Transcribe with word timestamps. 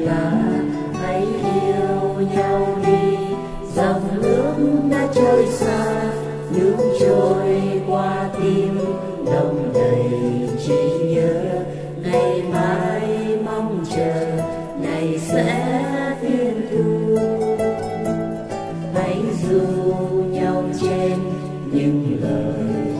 là 0.00 0.32
hãy 0.94 1.20
yêu 1.20 2.26
nhau 2.34 2.78
đi. 2.86 3.16
Dòng 3.76 4.22
nước 4.22 4.54
đã 4.90 5.08
trôi 5.14 5.46
xa 5.46 6.12
nước 6.54 6.76
trôi 7.00 7.82
qua 7.88 8.30
tim 8.42 8.78
đông 9.26 9.72
đầy 9.74 10.10
trí 10.66 11.04
nhớ. 11.14 11.64
Ngày 12.02 12.42
mai 12.52 13.38
mong 13.44 13.84
chờ, 13.96 14.42
ngày 14.82 15.18
sẽ 15.18 15.82
thiên 16.22 16.60
thu. 16.70 17.18
Hãy 18.94 19.22
dù 19.48 19.60
nhau 20.30 20.64
trên 20.80 21.18
những 21.72 22.18
lời 22.22 22.99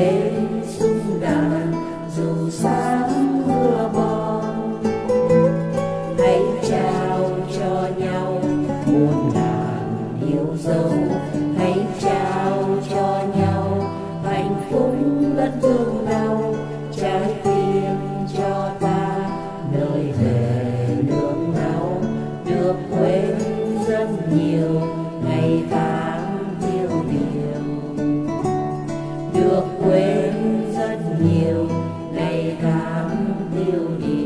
đến 0.00 0.62
sung 0.78 1.20
đàn 1.20 1.72
dù 2.16 2.50
sáng 2.50 3.42
mưa 3.48 3.90
bom 3.94 4.82
hãy 6.18 6.40
trao 6.68 7.30
cho 7.58 7.88
nhau 7.98 8.42
muôn 8.86 9.30
ngàn 9.34 9.96
yêu 10.30 10.46
dấu 10.58 10.92
hãy 11.58 11.86
trao 12.00 12.64
cho 12.90 13.22
nhau 13.36 13.90
hạnh 14.24 14.54
phúc 14.70 14.94
đất 15.36 15.52
thương 15.62 16.06
đau 16.10 16.54
trái 16.96 17.34
tim 17.44 17.94
cho 18.36 18.70
ta 18.80 19.30
nơi 19.72 20.12
về 20.22 20.86
nương 21.08 21.54
náu 21.54 22.02
được 22.44 22.76
quên 22.90 23.38
rất 23.88 24.08
nhiều 24.32 24.80
ngày 25.24 25.62
ta 25.70 25.99
to. 33.80 34.19